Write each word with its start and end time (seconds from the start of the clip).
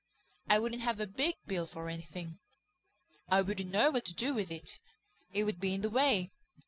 "I 0.49 0.57
wouldn't 0.57 0.81
have 0.81 0.99
a 0.99 1.05
big 1.05 1.35
bill 1.45 1.67
for 1.67 1.87
anything. 1.87 2.39
I 3.29 3.41
wouldn't 3.43 3.69
know 3.69 3.91
what 3.91 4.03
to 4.05 4.15
do 4.15 4.33
with 4.33 4.49
it; 4.49 4.79
it 5.31 5.43
would 5.43 5.59
be 5.59 5.75
in 5.75 5.81
the 5.81 5.91
way. 5.91 6.31